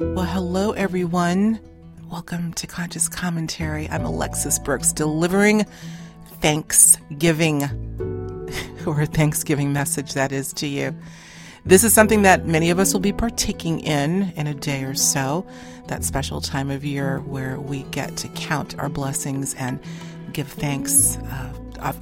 [0.00, 1.58] Well, hello, everyone.
[2.08, 3.88] Welcome to Conscious Commentary.
[3.88, 5.66] I'm Alexis Brooks, delivering
[6.40, 7.64] Thanksgiving,
[8.86, 10.94] or Thanksgiving message that is to you.
[11.66, 14.94] This is something that many of us will be partaking in in a day or
[14.94, 15.44] so,
[15.88, 19.80] that special time of year where we get to count our blessings and
[20.32, 21.52] give thanks, uh,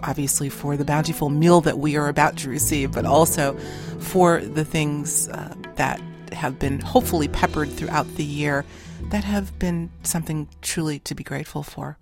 [0.02, 3.56] obviously, for the bountiful meal that we are about to receive, but also
[4.00, 5.98] for the things uh, that
[6.36, 8.64] have been hopefully peppered throughout the year
[9.10, 11.98] that have been something truly to be grateful for.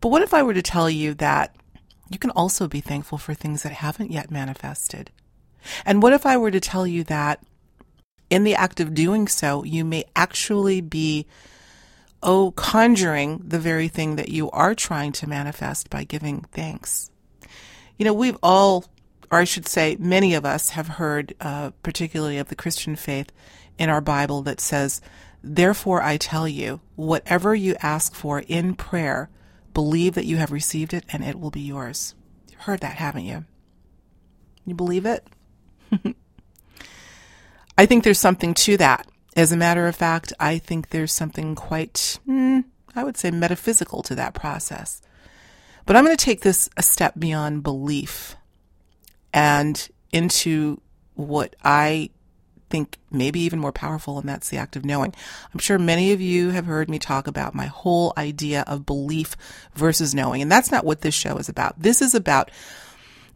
[0.00, 1.54] But what if I were to tell you that
[2.10, 5.10] you can also be thankful for things that haven't yet manifested?
[5.84, 7.42] And what if I were to tell you that
[8.30, 11.26] in the act of doing so, you may actually be,
[12.22, 17.10] oh, conjuring the very thing that you are trying to manifest by giving thanks?
[17.98, 18.84] You know, we've all
[19.30, 23.32] or I should say, many of us have heard, uh, particularly of the Christian faith
[23.78, 25.00] in our Bible, that says,
[25.42, 29.30] Therefore I tell you, whatever you ask for in prayer,
[29.74, 32.14] believe that you have received it and it will be yours.
[32.50, 33.44] You've heard that, haven't you?
[34.64, 35.26] You believe it?
[37.78, 39.06] I think there's something to that.
[39.36, 44.02] As a matter of fact, I think there's something quite, mm, I would say, metaphysical
[44.04, 45.02] to that process.
[45.84, 48.34] But I'm going to take this a step beyond belief
[49.36, 50.80] and into
[51.14, 52.08] what I
[52.70, 55.14] think maybe even more powerful, and that's the act of knowing.
[55.52, 59.36] I'm sure many of you have heard me talk about my whole idea of belief
[59.74, 61.78] versus knowing, and that's not what this show is about.
[61.78, 62.50] This is about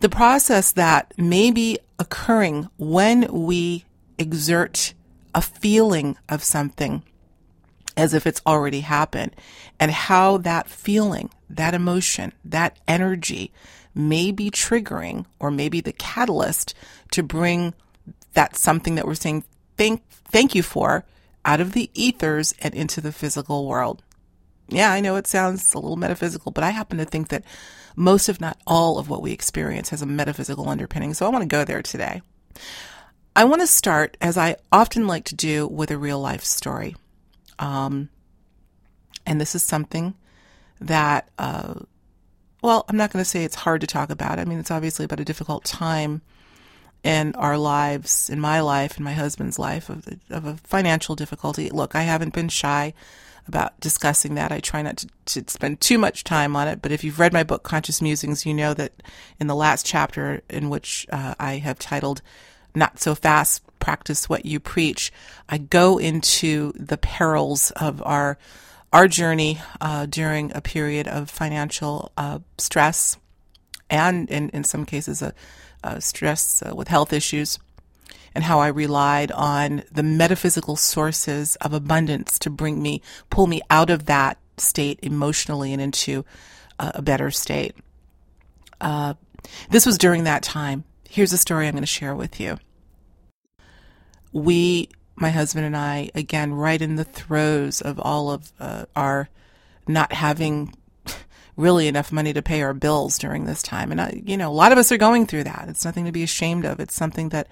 [0.00, 3.84] the process that may be occurring when we
[4.18, 4.94] exert
[5.34, 7.02] a feeling of something
[7.96, 9.36] as if it's already happened,
[9.78, 13.52] and how that feeling, that emotion, that energy
[13.94, 16.74] may be triggering or maybe the catalyst
[17.10, 17.74] to bring
[18.34, 19.44] that something that we're saying
[19.77, 21.05] thank thank you for
[21.44, 24.02] out of the ethers and into the physical world.
[24.69, 27.44] Yeah, I know it sounds a little metaphysical, but I happen to think that
[27.97, 31.14] most, if not all, of what we experience has a metaphysical underpinning.
[31.14, 32.22] So I want to go there today.
[33.34, 36.94] I want to start, as I often like to do, with a real life story.
[37.59, 38.10] Um,
[39.26, 40.14] and this is something
[40.81, 41.75] that uh,
[42.62, 44.38] well, I'm not going to say it's hard to talk about.
[44.38, 46.22] I mean, it's obviously about a difficult time
[47.03, 51.70] in our lives, in my life, in my husband's life, of, of a financial difficulty.
[51.70, 52.93] Look, I haven't been shy
[53.49, 54.53] about discussing that.
[54.53, 57.32] I try not to, to, spend too much time on it, but if you've read
[57.32, 58.93] my book, Conscious Musings, you know that
[59.38, 62.20] in the last chapter, in which uh, I have titled
[62.75, 65.10] Not So Fast Practice What You Preach,
[65.49, 68.37] I go into the perils of our
[68.92, 73.16] our journey uh, during a period of financial uh, stress
[73.88, 75.32] and, in, in some cases, a,
[75.82, 77.58] a stress uh, with health issues,
[78.34, 83.60] and how I relied on the metaphysical sources of abundance to bring me, pull me
[83.70, 86.24] out of that state emotionally and into
[86.78, 87.74] a better state.
[88.80, 89.14] Uh,
[89.70, 90.84] this was during that time.
[91.08, 92.58] Here's a story I'm going to share with you.
[94.32, 94.88] We
[95.20, 99.28] my husband and I, again, right in the throes of all of uh, our
[99.86, 100.75] not having
[101.56, 103.91] really enough money to pay our bills during this time.
[103.91, 105.66] And I, you know, a lot of us are going through that.
[105.69, 106.81] It's nothing to be ashamed of.
[106.81, 107.48] It's something that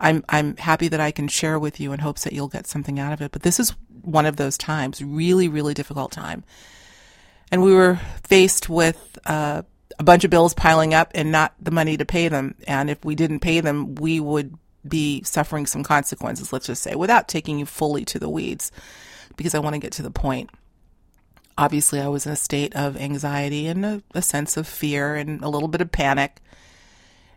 [0.00, 2.98] I'm I'm happy that I can share with you in hopes that you'll get something
[3.00, 3.32] out of it.
[3.32, 6.44] But this is one of those times, really, really difficult time.
[7.50, 9.62] And we were faced with uh,
[9.98, 12.54] a bunch of bills piling up and not the money to pay them.
[12.66, 14.56] And if we didn't pay them, we would
[14.88, 18.72] be suffering some consequences, let's just say, without taking you fully to the weeds,
[19.36, 20.50] because I want to get to the point.
[21.56, 25.42] Obviously, I was in a state of anxiety and a, a sense of fear and
[25.42, 26.40] a little bit of panic.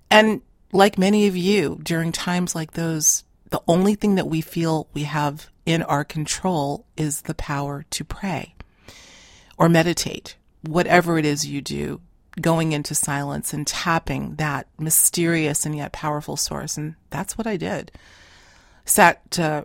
[0.10, 0.42] And
[0.72, 5.04] like many of you, during times like those, the only thing that we feel we
[5.04, 8.56] have in our control is the power to pray
[9.58, 10.36] or meditate.
[10.62, 12.02] Whatever it is you do,
[12.42, 16.78] going into silence and tapping that mysterious and yet powerful source.
[16.78, 17.92] And that's what I did.
[18.86, 19.64] Sat uh,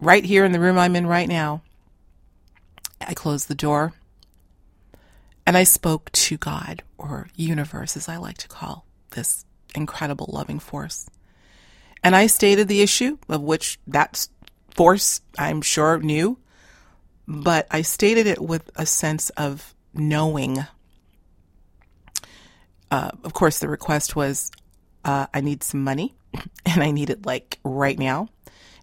[0.00, 1.62] right here in the room I'm in right now.
[3.00, 3.92] I closed the door
[5.46, 10.58] and I spoke to God or universe, as I like to call this incredible loving
[10.58, 11.08] force.
[12.02, 14.28] And I stated the issue of which that
[14.74, 16.38] force I'm sure knew,
[17.26, 20.66] but I stated it with a sense of knowing
[22.90, 24.50] uh, of course, the request was,
[25.04, 26.14] uh, I need some money
[26.66, 28.28] and I need it like right now.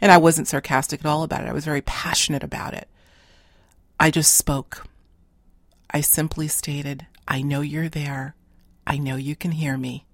[0.01, 1.49] And I wasn't sarcastic at all about it.
[1.49, 2.87] I was very passionate about it.
[3.99, 4.85] I just spoke.
[5.89, 8.35] I simply stated, I know you're there.
[8.85, 10.05] I know you can hear me.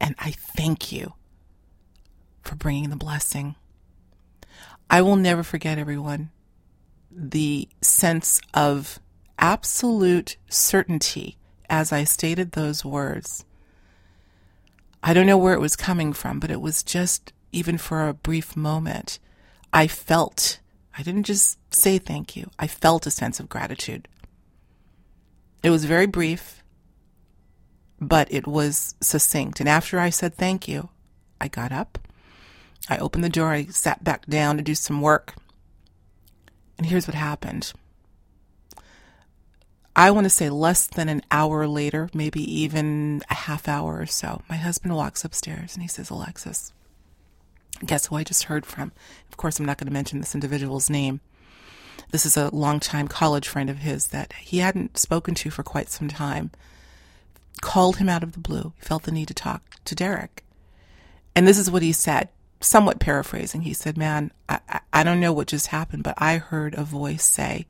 [0.00, 1.14] And I thank you
[2.42, 3.56] for bringing the blessing.
[4.88, 6.30] I will never forget everyone
[7.10, 9.00] the sense of
[9.38, 11.37] absolute certainty
[11.68, 13.44] as I stated those words.
[15.02, 18.14] I don't know where it was coming from, but it was just even for a
[18.14, 19.18] brief moment.
[19.72, 20.60] I felt,
[20.96, 24.08] I didn't just say thank you, I felt a sense of gratitude.
[25.62, 26.62] It was very brief,
[28.00, 29.60] but it was succinct.
[29.60, 30.88] And after I said thank you,
[31.40, 31.98] I got up,
[32.88, 35.34] I opened the door, I sat back down to do some work.
[36.76, 37.72] And here's what happened.
[39.98, 44.06] I want to say less than an hour later, maybe even a half hour or
[44.06, 46.72] so, my husband walks upstairs and he says, Alexis,
[47.84, 48.92] guess who I just heard from?
[49.28, 51.18] Of course, I'm not going to mention this individual's name.
[52.12, 55.88] This is a longtime college friend of his that he hadn't spoken to for quite
[55.88, 56.52] some time.
[57.60, 58.74] Called him out of the blue.
[58.78, 60.44] He felt the need to talk to Derek.
[61.34, 62.28] And this is what he said,
[62.60, 63.62] somewhat paraphrasing.
[63.62, 66.84] He said, Man, I, I, I don't know what just happened, but I heard a
[66.84, 67.66] voice say,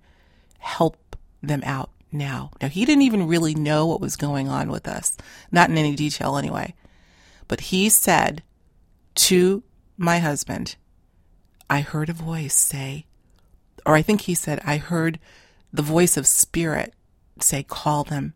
[0.58, 2.50] Help them out now.
[2.60, 5.16] Now, he didn't even really know what was going on with us,
[5.50, 6.74] not in any detail anyway.
[7.46, 8.42] But he said
[9.16, 9.62] to
[9.96, 10.76] my husband,
[11.68, 13.06] I heard a voice say,
[13.84, 15.18] or I think he said, I heard
[15.72, 16.94] the voice of spirit
[17.40, 18.34] say, call them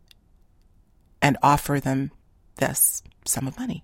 [1.21, 2.11] and offer them
[2.57, 3.83] this sum of money.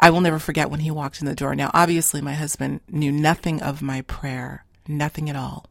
[0.00, 1.54] I will never forget when he walked in the door.
[1.54, 5.66] Now, obviously, my husband knew nothing of my prayer, nothing at all.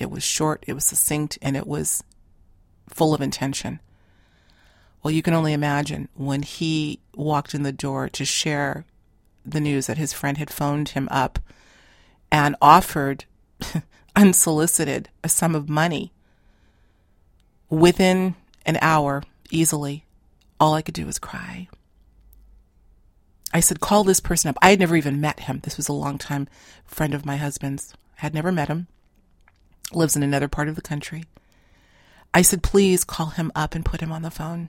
[0.00, 2.02] It was short, it was succinct, and it was
[2.88, 3.78] full of intention.
[5.02, 8.86] Well, you can only imagine when he walked in the door to share
[9.44, 11.38] the news that his friend had phoned him up
[12.32, 13.26] and offered
[14.16, 16.12] unsolicited a sum of money
[17.68, 18.34] within
[18.66, 20.04] an hour easily
[20.58, 21.68] all i could do was cry.
[23.52, 24.56] I said call this person up.
[24.62, 25.60] I had never even met him.
[25.62, 26.46] This was a long time
[26.84, 27.94] friend of my husband's.
[28.18, 28.86] I had never met him
[29.92, 31.24] lives in another part of the country
[32.32, 34.68] i said please call him up and put him on the phone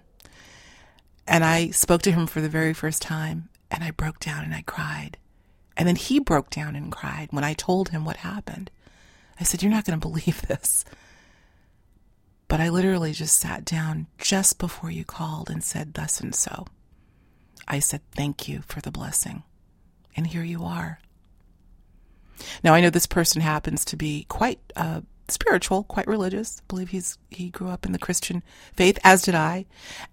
[1.28, 4.54] and i spoke to him for the very first time and i broke down and
[4.54, 5.18] i cried
[5.78, 8.70] and then he broke down and cried when I told him what happened.
[9.40, 10.86] I said, You're not going to believe this.
[12.48, 16.68] But I literally just sat down just before you called and said, Thus and so.
[17.68, 19.44] I said, Thank you for the blessing.
[20.16, 21.00] And here you are.
[22.64, 25.02] Now, I know this person happens to be quite uh,
[25.32, 26.62] spiritual, quite religious.
[26.62, 28.44] I believe he's he grew up in the Christian
[28.74, 29.66] faith, as did I.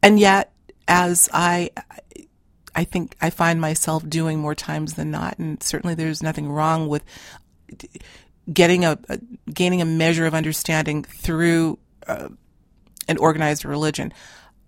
[0.03, 0.53] And yet,
[0.87, 1.71] as I
[2.75, 6.89] I think I find myself doing more times than not, and certainly there's nothing wrong
[6.89, 7.03] with
[8.53, 9.19] getting a, a
[9.53, 12.29] gaining a measure of understanding through uh,
[13.09, 14.13] an organized religion.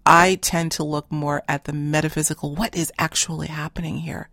[0.04, 2.54] I tend to look more at the metaphysical.
[2.54, 4.28] What is actually happening here?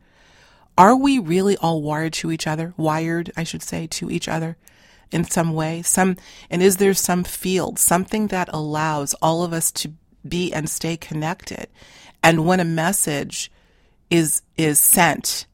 [0.77, 2.73] Are we really all wired to each other?
[2.77, 4.57] Wired, I should say, to each other
[5.11, 5.81] in some way?
[5.81, 6.17] Some,
[6.49, 9.93] and is there some field, something that allows all of us to
[10.27, 11.67] be and stay connected?
[12.23, 13.51] And when a message
[14.09, 15.45] is is sent,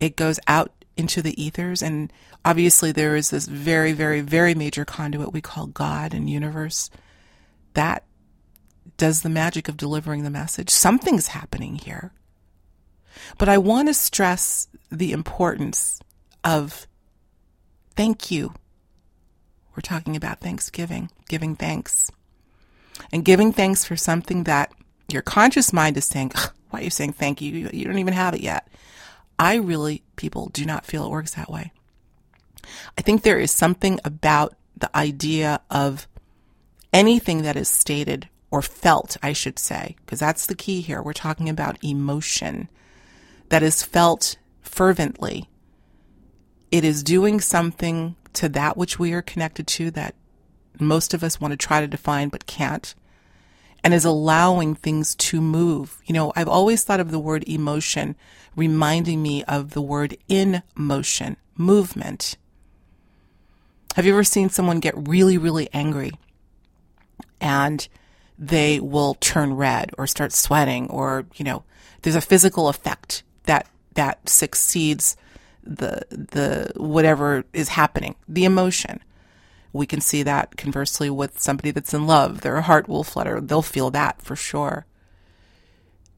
[0.00, 2.12] it goes out into the ethers and
[2.44, 6.88] obviously there is this very very very major conduit we call God and universe
[7.74, 8.06] that
[8.96, 10.70] does the magic of delivering the message.
[10.70, 12.12] Something's happening here.
[13.38, 16.00] But I want to stress the importance
[16.44, 16.86] of
[17.94, 18.54] thank you.
[19.76, 22.10] We're talking about Thanksgiving, giving thanks.
[23.12, 24.72] And giving thanks for something that
[25.12, 26.32] your conscious mind is saying,
[26.70, 27.68] why are you saying thank you?
[27.72, 28.66] You don't even have it yet.
[29.38, 31.72] I really, people do not feel it works that way.
[32.96, 36.08] I think there is something about the idea of
[36.92, 41.02] anything that is stated or felt, I should say, because that's the key here.
[41.02, 42.68] We're talking about emotion
[43.50, 45.50] that is felt fervently.
[46.76, 50.14] It is doing something to that which we are connected to that
[50.78, 52.94] most of us want to try to define but can't
[53.82, 56.02] and is allowing things to move.
[56.04, 58.14] You know, I've always thought of the word emotion
[58.54, 62.36] reminding me of the word in motion, movement.
[63.94, 66.12] Have you ever seen someone get really, really angry
[67.40, 67.88] and
[68.38, 71.64] they will turn red or start sweating or, you know,
[72.02, 75.16] there's a physical effect that, that succeeds
[75.66, 79.02] the, the, whatever is happening, the emotion.
[79.72, 82.40] We can see that conversely with somebody that's in love.
[82.40, 83.40] Their heart will flutter.
[83.40, 84.86] They'll feel that for sure.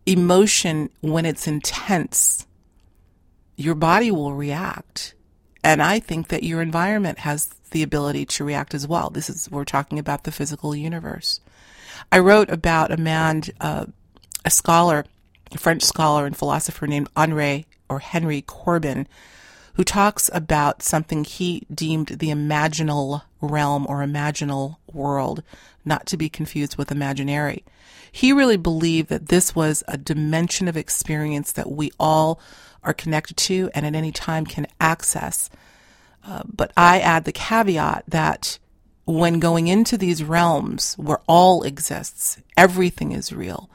[0.07, 2.47] Emotion, when it's intense,
[3.57, 5.14] your body will react.
[5.64, 9.11] And I think that your environment has the ability to react as well.
[9.11, 11.40] This is, we're talking about the physical universe.
[12.12, 13.87] I wrote about a man, uh,
[14.45, 15.05] a scholar,
[15.50, 19.07] a French scholar and philosopher named Henri or Henry Corbin,
[19.75, 25.42] who talks about something he deemed the imaginal realm or imaginal world,
[25.85, 27.64] not to be confused with imaginary.
[28.11, 32.40] He really believed that this was a dimension of experience that we all
[32.83, 35.50] are connected to and at any time can access.
[36.25, 38.59] Uh, but I add the caveat that
[39.04, 43.71] when going into these realms where all exists, everything is real,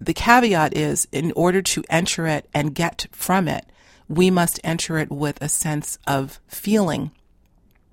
[0.00, 3.66] the caveat is in order to enter it and get from it,
[4.08, 7.10] we must enter it with a sense of feeling.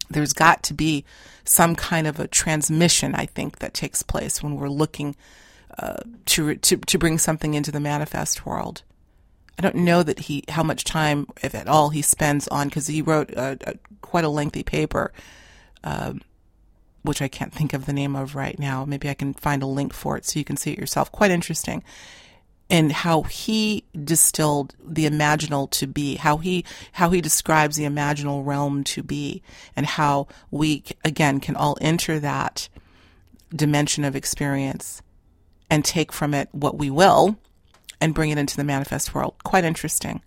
[0.09, 1.03] There's got to be
[1.43, 5.15] some kind of a transmission, I think, that takes place when we're looking
[5.77, 8.83] uh, to, to to bring something into the manifest world.
[9.57, 12.87] I don't know that he how much time, if at all, he spends on because
[12.87, 15.11] he wrote a, a, quite a lengthy paper,
[15.83, 16.21] um,
[17.05, 18.85] which I can't think of the name of right now.
[18.85, 21.11] Maybe I can find a link for it so you can see it yourself.
[21.11, 21.83] Quite interesting
[22.69, 28.45] and how he distilled the imaginal to be, how he how he describes the imaginal
[28.45, 29.41] realm to be,
[29.75, 32.67] and how we again can all enter that
[33.55, 35.01] dimension of experience
[35.69, 37.37] and take from it what we will
[38.01, 39.35] and bring it into the manifest world.
[39.43, 40.21] Quite interesting.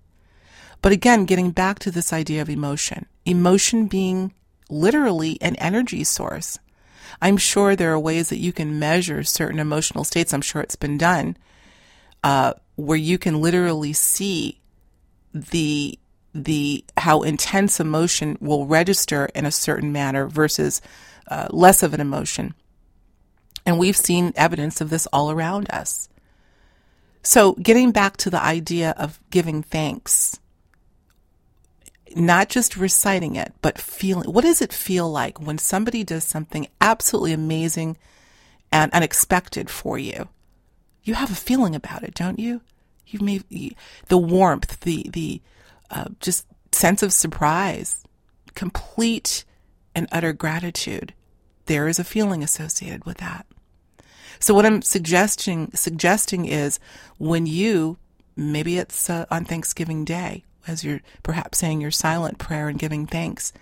[0.81, 4.33] But again, getting back to this idea of emotion, emotion being
[4.71, 6.59] literally an energy source.
[7.21, 10.33] I'm sure there are ways that you can measure certain emotional states.
[10.33, 11.37] I'm sure it's been done
[12.23, 14.61] uh, where you can literally see
[15.33, 15.99] the
[16.35, 20.81] the how intense emotion will register in a certain manner versus
[21.29, 22.55] uh, less of an emotion.
[23.67, 26.09] And we've seen evidence of this all around us.
[27.23, 30.39] So, getting back to the idea of giving thanks,
[32.17, 36.69] not just reciting it, but feeling what does it feel like when somebody does something
[36.81, 37.97] absolutely amazing
[38.71, 40.29] and unexpected for you?
[41.09, 42.61] you have a feeling about it, don't you?
[43.07, 43.41] You may
[44.09, 45.41] the warmth, the the
[45.91, 48.05] uh, just sense of surprise,
[48.55, 49.45] complete
[49.95, 51.15] and utter gratitude.
[51.65, 53.47] There is a feeling associated with that.
[54.39, 56.79] So what I'm suggesting suggesting is
[57.17, 57.97] when you
[58.37, 63.07] maybe it's uh, on Thanksgiving Day as you're perhaps saying your silent prayer and giving
[63.07, 63.53] thanks.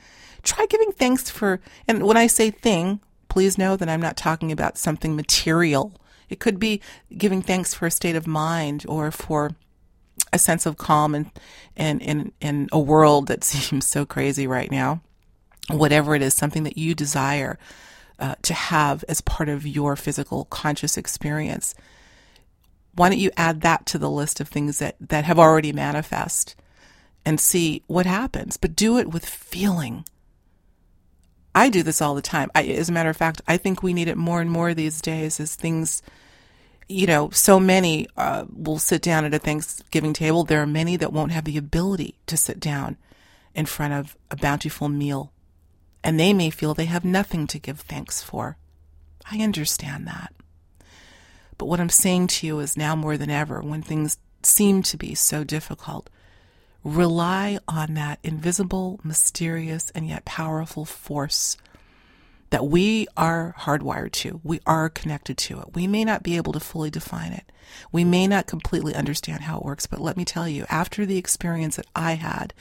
[0.43, 4.53] Try giving thanks for and when I say thing, please know that I'm not talking
[4.53, 5.93] about something material
[6.29, 6.81] it could be
[7.17, 9.53] giving thanks for a state of mind or for
[10.33, 11.31] a sense of calm in,
[11.76, 15.00] in, in a world that seems so crazy right now.
[15.69, 17.59] Whatever it is, something that you desire
[18.19, 21.75] uh, to have as part of your physical conscious experience.
[22.95, 26.57] Why don't you add that to the list of things that, that have already manifest
[27.26, 28.56] and see what happens?
[28.56, 30.06] But do it with feeling
[31.56, 32.50] I do this all the time.
[32.54, 35.00] I, as a matter of fact, I think we need it more and more these
[35.00, 36.02] days as things,
[36.87, 40.45] you know, so many uh, will sit down at a Thanksgiving table.
[40.45, 42.99] There are many that won't have the ability to sit down
[43.54, 45.33] in front of a bountiful meal,
[46.04, 48.59] and they may feel they have nothing to give thanks for.
[49.33, 50.35] I understand that.
[51.56, 54.99] But what I'm saying to you is now more than ever, when things seem to
[54.99, 56.11] be so difficult,
[56.87, 61.57] rely on that invisible, mysterious, and yet powerful force
[62.50, 64.40] that we are hardwired to.
[64.45, 65.75] We are connected to it.
[65.75, 67.50] We may not be able to fully define it.
[67.90, 71.19] We may not completely understand how it works, but let me tell you, after the
[71.19, 72.55] experience that I had,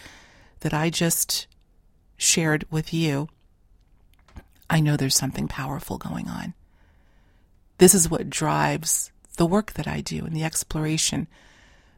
[0.62, 1.46] that I just
[2.18, 3.30] shared with you,
[4.72, 6.56] I know there's something powerful going on.
[7.78, 11.28] This is what drives the work that I do and the exploration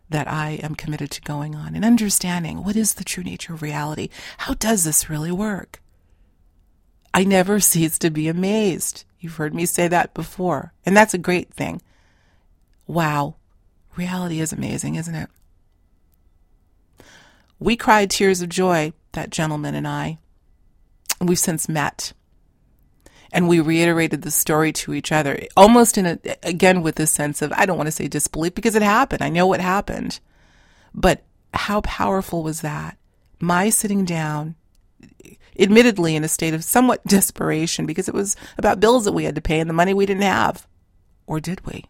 [0.10, 3.62] that I am committed to going on and understanding what is the true nature of
[3.62, 4.10] reality.
[4.40, 5.82] How does this really work?
[7.14, 9.04] I never cease to be amazed.
[9.20, 11.82] You've heard me say that before, and that's a great thing.
[12.86, 13.36] Wow,
[13.96, 15.30] reality is amazing, isn't it?
[17.60, 20.20] We cried tears of joy, that gentleman and I.
[21.20, 22.14] We've since met
[23.31, 27.41] and we reiterated the story to each other, almost in a, again with this sense
[27.41, 29.22] of, I don't want to say disbelief because it happened.
[29.22, 30.19] I know what happened.
[30.93, 32.98] But how powerful was that?
[33.39, 34.55] My sitting down,
[35.60, 39.36] admittedly in a state of somewhat desperation because it was about bills that we had
[39.36, 40.67] to pay and the money we didn't have.
[41.25, 41.86] Or did we?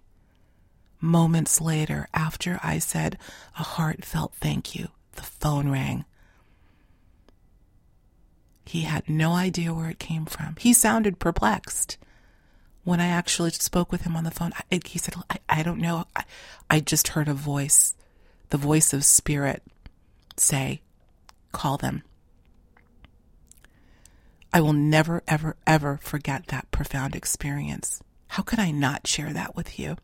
[0.99, 3.17] Moments later, after I said
[3.59, 6.05] a heartfelt thank you, the phone rang.
[8.67, 10.55] He had no idea where it came from.
[10.59, 11.97] He sounded perplexed.
[12.83, 15.79] When I actually spoke with him on the phone, I, he said, I, I don't
[15.79, 16.05] know.
[16.15, 16.23] I,
[16.69, 17.95] I just heard a voice,
[18.49, 19.63] the voice of spirit
[20.35, 20.81] say,
[21.53, 22.03] call them.
[24.53, 28.01] I will never, ever, ever forget that profound experience.
[28.27, 29.95] How could I not share that with you?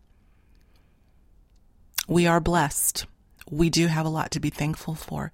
[2.08, 3.06] We are blessed.
[3.50, 5.32] we do have a lot to be thankful for,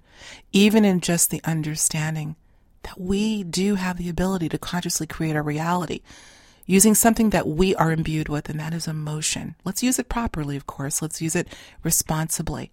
[0.52, 2.36] even in just the understanding
[2.82, 6.02] that we do have the ability to consciously create our reality
[6.66, 9.56] using something that we are imbued with, and that is emotion.
[9.64, 11.02] Let's use it properly, of course.
[11.02, 11.48] Let's use it
[11.82, 12.70] responsibly.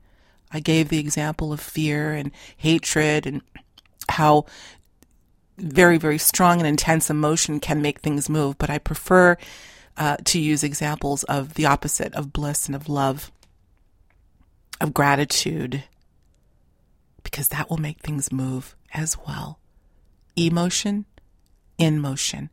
[0.52, 3.42] I gave the example of fear and hatred and
[4.10, 4.46] how
[5.58, 9.36] very, very strong and intense emotion can make things move, but I prefer
[9.98, 13.32] uh, to use examples of the opposite of bliss and of love,
[14.80, 15.84] of gratitude,
[17.24, 19.60] because that will make things move as well.
[20.38, 21.06] Emotion,
[21.80, 22.52] in motion.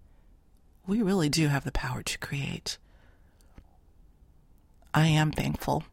[0.86, 2.78] We really do have the power to create.
[4.94, 5.84] I am thankful.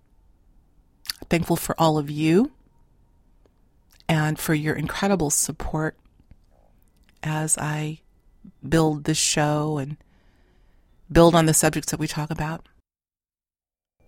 [1.29, 2.51] Thankful for all of you
[4.07, 5.97] and for your incredible support
[7.23, 7.99] as I
[8.67, 9.97] build this show and
[11.11, 12.67] build on the subjects that we talk about.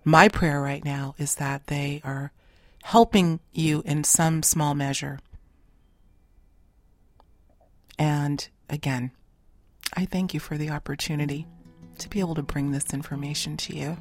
[0.06, 2.32] My prayer right now is that they are
[2.84, 5.20] helping you in some small measure.
[7.98, 9.12] And again,
[9.96, 11.46] I thank you for the opportunity
[12.00, 13.98] to be able to bring this information to you.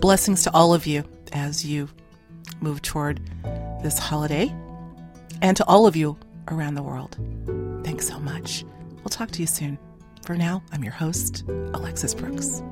[0.00, 1.88] Blessings to all of you as you
[2.60, 3.20] move toward
[3.82, 4.54] this holiday,
[5.42, 6.18] and to all of you
[6.48, 7.16] around the world.
[7.84, 8.64] Thanks so much.
[8.96, 9.78] We'll talk to you soon.
[10.24, 12.62] For now, I'm your host, Alexis Brooks.